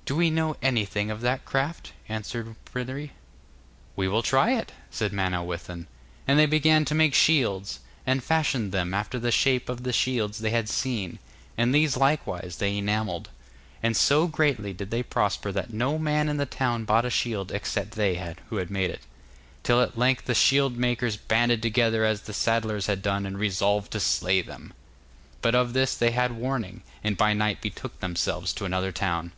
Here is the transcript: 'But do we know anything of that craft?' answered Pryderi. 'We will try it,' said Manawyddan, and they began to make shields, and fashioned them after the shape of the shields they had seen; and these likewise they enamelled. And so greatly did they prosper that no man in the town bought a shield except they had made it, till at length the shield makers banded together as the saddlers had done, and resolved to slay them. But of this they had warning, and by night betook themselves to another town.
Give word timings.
'But 0.00 0.12
do 0.14 0.18
we 0.20 0.30
know 0.30 0.56
anything 0.62 1.10
of 1.10 1.20
that 1.20 1.44
craft?' 1.44 1.92
answered 2.08 2.56
Pryderi. 2.64 3.12
'We 3.94 4.08
will 4.08 4.22
try 4.22 4.52
it,' 4.52 4.72
said 4.90 5.12
Manawyddan, 5.12 5.86
and 6.26 6.38
they 6.38 6.46
began 6.46 6.86
to 6.86 6.94
make 6.94 7.12
shields, 7.12 7.80
and 8.06 8.24
fashioned 8.24 8.72
them 8.72 8.94
after 8.94 9.18
the 9.18 9.30
shape 9.30 9.68
of 9.68 9.82
the 9.82 9.92
shields 9.92 10.38
they 10.38 10.48
had 10.48 10.70
seen; 10.70 11.18
and 11.58 11.74
these 11.74 11.98
likewise 11.98 12.56
they 12.56 12.78
enamelled. 12.78 13.28
And 13.82 13.94
so 13.94 14.26
greatly 14.26 14.72
did 14.72 14.90
they 14.90 15.02
prosper 15.02 15.52
that 15.52 15.74
no 15.74 15.98
man 15.98 16.30
in 16.30 16.38
the 16.38 16.46
town 16.46 16.86
bought 16.86 17.04
a 17.04 17.10
shield 17.10 17.52
except 17.52 17.90
they 17.90 18.14
had 18.14 18.38
made 18.70 18.88
it, 18.88 19.00
till 19.62 19.82
at 19.82 19.98
length 19.98 20.24
the 20.24 20.34
shield 20.34 20.78
makers 20.78 21.18
banded 21.18 21.60
together 21.60 22.06
as 22.06 22.22
the 22.22 22.32
saddlers 22.32 22.86
had 22.86 23.02
done, 23.02 23.26
and 23.26 23.38
resolved 23.38 23.90
to 23.92 24.00
slay 24.00 24.40
them. 24.40 24.72
But 25.42 25.54
of 25.54 25.74
this 25.74 25.94
they 25.94 26.12
had 26.12 26.32
warning, 26.32 26.82
and 27.04 27.14
by 27.14 27.34
night 27.34 27.60
betook 27.60 28.00
themselves 28.00 28.54
to 28.54 28.64
another 28.64 28.90
town. 28.90 29.32